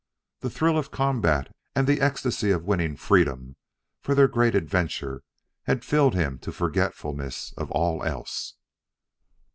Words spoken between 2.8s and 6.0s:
freedom for their great adventure had